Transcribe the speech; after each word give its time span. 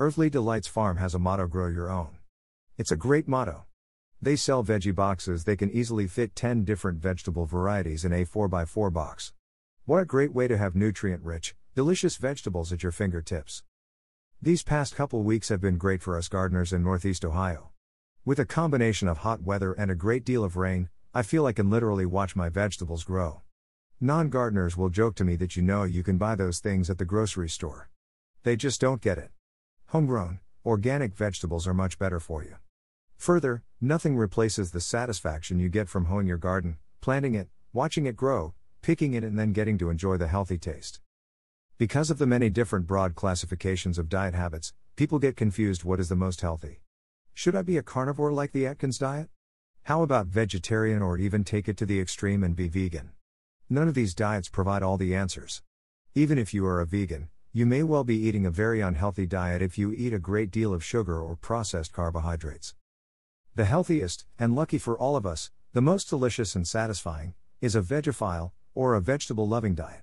Earthly 0.00 0.30
Delights 0.30 0.66
Farm 0.66 0.96
has 0.96 1.14
a 1.14 1.18
motto 1.18 1.46
Grow 1.46 1.66
Your 1.68 1.90
Own. 1.90 2.16
It's 2.78 2.90
a 2.90 2.96
great 2.96 3.28
motto. 3.28 3.66
They 4.22 4.34
sell 4.34 4.64
veggie 4.64 4.94
boxes 4.94 5.44
they 5.44 5.56
can 5.56 5.70
easily 5.70 6.06
fit 6.06 6.34
10 6.34 6.64
different 6.64 7.02
vegetable 7.02 7.44
varieties 7.44 8.06
in 8.06 8.10
a 8.14 8.24
4x4 8.24 8.90
box. 8.90 9.34
What 9.84 10.00
a 10.00 10.06
great 10.06 10.32
way 10.32 10.48
to 10.48 10.56
have 10.56 10.74
nutrient 10.74 11.22
rich, 11.22 11.54
delicious 11.74 12.16
vegetables 12.16 12.72
at 12.72 12.82
your 12.82 12.92
fingertips. 12.92 13.62
These 14.40 14.62
past 14.62 14.94
couple 14.94 15.22
weeks 15.22 15.50
have 15.50 15.60
been 15.60 15.76
great 15.76 16.00
for 16.00 16.16
us 16.16 16.28
gardeners 16.28 16.72
in 16.72 16.82
Northeast 16.82 17.22
Ohio. 17.22 17.68
With 18.24 18.38
a 18.38 18.46
combination 18.46 19.06
of 19.06 19.18
hot 19.18 19.42
weather 19.42 19.74
and 19.74 19.90
a 19.90 19.94
great 19.94 20.24
deal 20.24 20.44
of 20.44 20.56
rain, 20.56 20.88
I 21.12 21.20
feel 21.20 21.44
I 21.44 21.52
can 21.52 21.68
literally 21.68 22.06
watch 22.06 22.34
my 22.34 22.48
vegetables 22.48 23.04
grow. 23.04 23.42
Non 24.00 24.30
gardeners 24.30 24.78
will 24.78 24.88
joke 24.88 25.14
to 25.16 25.24
me 25.24 25.36
that 25.36 25.56
you 25.56 25.62
know 25.62 25.82
you 25.82 26.02
can 26.02 26.16
buy 26.16 26.36
those 26.36 26.58
things 26.58 26.88
at 26.88 26.96
the 26.96 27.04
grocery 27.04 27.50
store. 27.50 27.90
They 28.44 28.56
just 28.56 28.80
don't 28.80 29.02
get 29.02 29.18
it. 29.18 29.30
Homegrown, 29.90 30.38
organic 30.64 31.16
vegetables 31.16 31.66
are 31.66 31.74
much 31.74 31.98
better 31.98 32.20
for 32.20 32.44
you. 32.44 32.54
Further, 33.16 33.64
nothing 33.80 34.16
replaces 34.16 34.70
the 34.70 34.80
satisfaction 34.80 35.58
you 35.58 35.68
get 35.68 35.88
from 35.88 36.04
hoeing 36.04 36.28
your 36.28 36.36
garden, 36.36 36.76
planting 37.00 37.34
it, 37.34 37.48
watching 37.72 38.06
it 38.06 38.14
grow, 38.14 38.54
picking 38.82 39.14
it, 39.14 39.24
and 39.24 39.36
then 39.36 39.52
getting 39.52 39.78
to 39.78 39.90
enjoy 39.90 40.16
the 40.16 40.28
healthy 40.28 40.58
taste. 40.58 41.00
Because 41.76 42.08
of 42.08 42.18
the 42.18 42.26
many 42.26 42.48
different 42.48 42.86
broad 42.86 43.16
classifications 43.16 43.98
of 43.98 44.08
diet 44.08 44.32
habits, 44.32 44.72
people 44.94 45.18
get 45.18 45.34
confused 45.34 45.82
what 45.82 45.98
is 45.98 46.08
the 46.08 46.14
most 46.14 46.40
healthy. 46.40 46.82
Should 47.34 47.56
I 47.56 47.62
be 47.62 47.76
a 47.76 47.82
carnivore 47.82 48.32
like 48.32 48.52
the 48.52 48.68
Atkins 48.68 48.96
diet? 48.96 49.28
How 49.82 50.02
about 50.02 50.28
vegetarian 50.28 51.02
or 51.02 51.18
even 51.18 51.42
take 51.42 51.68
it 51.68 51.76
to 51.78 51.84
the 51.84 51.98
extreme 51.98 52.44
and 52.44 52.54
be 52.54 52.68
vegan? 52.68 53.10
None 53.68 53.88
of 53.88 53.94
these 53.94 54.14
diets 54.14 54.48
provide 54.48 54.84
all 54.84 54.98
the 54.98 55.16
answers. 55.16 55.62
Even 56.14 56.38
if 56.38 56.54
you 56.54 56.64
are 56.64 56.80
a 56.80 56.86
vegan, 56.86 57.28
you 57.52 57.66
may 57.66 57.82
well 57.82 58.04
be 58.04 58.16
eating 58.16 58.46
a 58.46 58.50
very 58.50 58.80
unhealthy 58.80 59.26
diet 59.26 59.60
if 59.60 59.76
you 59.76 59.92
eat 59.92 60.12
a 60.12 60.20
great 60.20 60.52
deal 60.52 60.72
of 60.72 60.84
sugar 60.84 61.20
or 61.20 61.34
processed 61.34 61.92
carbohydrates. 61.92 62.76
The 63.56 63.64
healthiest, 63.64 64.24
and 64.38 64.54
lucky 64.54 64.78
for 64.78 64.96
all 64.96 65.16
of 65.16 65.26
us, 65.26 65.50
the 65.72 65.82
most 65.82 66.08
delicious 66.08 66.54
and 66.54 66.64
satisfying, 66.66 67.34
is 67.60 67.74
a 67.74 67.80
vegophile, 67.80 68.52
or 68.72 68.94
a 68.94 69.00
vegetable 69.00 69.48
loving 69.48 69.74
diet. 69.74 70.02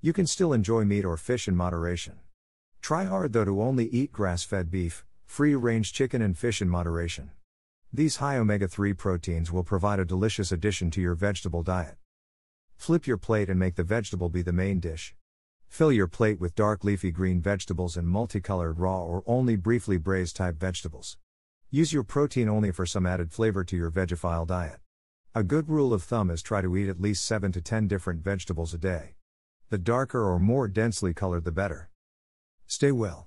You 0.00 0.12
can 0.12 0.28
still 0.28 0.52
enjoy 0.52 0.84
meat 0.84 1.04
or 1.04 1.16
fish 1.16 1.48
in 1.48 1.56
moderation. 1.56 2.20
Try 2.80 3.06
hard 3.06 3.32
though 3.32 3.44
to 3.44 3.60
only 3.60 3.86
eat 3.88 4.12
grass 4.12 4.44
fed 4.44 4.70
beef, 4.70 5.04
free 5.26 5.56
range 5.56 5.92
chicken, 5.92 6.22
and 6.22 6.38
fish 6.38 6.62
in 6.62 6.68
moderation. 6.68 7.32
These 7.92 8.16
high 8.16 8.36
omega 8.36 8.68
3 8.68 8.92
proteins 8.92 9.50
will 9.50 9.64
provide 9.64 9.98
a 9.98 10.04
delicious 10.04 10.52
addition 10.52 10.92
to 10.92 11.00
your 11.00 11.16
vegetable 11.16 11.64
diet. 11.64 11.96
Flip 12.76 13.04
your 13.04 13.16
plate 13.16 13.50
and 13.50 13.58
make 13.58 13.74
the 13.74 13.82
vegetable 13.82 14.28
be 14.28 14.42
the 14.42 14.52
main 14.52 14.78
dish. 14.78 15.12
Fill 15.74 15.90
your 15.90 16.06
plate 16.06 16.38
with 16.38 16.54
dark 16.54 16.84
leafy 16.84 17.10
green 17.10 17.40
vegetables 17.40 17.96
and 17.96 18.06
multicolored 18.06 18.78
raw 18.78 19.02
or 19.02 19.24
only 19.26 19.56
briefly 19.56 19.96
braised 19.96 20.36
type 20.36 20.54
vegetables. 20.56 21.16
Use 21.68 21.92
your 21.92 22.04
protein 22.04 22.48
only 22.48 22.70
for 22.70 22.86
some 22.86 23.04
added 23.04 23.32
flavor 23.32 23.64
to 23.64 23.76
your 23.76 23.90
vegophile 23.90 24.46
diet. 24.46 24.78
A 25.34 25.42
good 25.42 25.68
rule 25.68 25.92
of 25.92 26.04
thumb 26.04 26.30
is 26.30 26.42
try 26.42 26.60
to 26.60 26.76
eat 26.76 26.88
at 26.88 27.00
least 27.00 27.24
7 27.24 27.50
to 27.50 27.60
10 27.60 27.88
different 27.88 28.22
vegetables 28.22 28.72
a 28.72 28.78
day. 28.78 29.16
The 29.70 29.78
darker 29.78 30.24
or 30.24 30.38
more 30.38 30.68
densely 30.68 31.12
colored 31.12 31.42
the 31.44 31.50
better. 31.50 31.90
Stay 32.68 32.92
well. 32.92 33.26